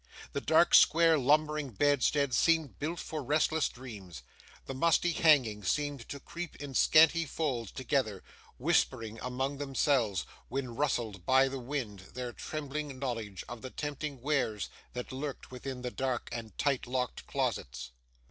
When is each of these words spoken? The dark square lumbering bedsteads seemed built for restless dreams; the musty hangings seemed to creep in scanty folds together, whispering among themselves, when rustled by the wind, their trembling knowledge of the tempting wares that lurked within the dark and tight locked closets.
The 0.33 0.41
dark 0.41 0.73
square 0.73 1.15
lumbering 1.19 1.69
bedsteads 1.69 2.35
seemed 2.35 2.79
built 2.79 2.97
for 2.99 3.21
restless 3.21 3.69
dreams; 3.69 4.23
the 4.65 4.73
musty 4.73 5.11
hangings 5.11 5.69
seemed 5.69 6.09
to 6.09 6.19
creep 6.19 6.55
in 6.55 6.73
scanty 6.73 7.23
folds 7.27 7.71
together, 7.71 8.23
whispering 8.57 9.19
among 9.21 9.59
themselves, 9.59 10.25
when 10.49 10.75
rustled 10.75 11.23
by 11.23 11.47
the 11.47 11.59
wind, 11.59 11.99
their 12.15 12.33
trembling 12.33 12.97
knowledge 12.97 13.43
of 13.47 13.61
the 13.61 13.69
tempting 13.69 14.21
wares 14.23 14.71
that 14.93 15.11
lurked 15.11 15.51
within 15.51 15.83
the 15.83 15.91
dark 15.91 16.29
and 16.31 16.57
tight 16.57 16.87
locked 16.87 17.27
closets. 17.27 17.91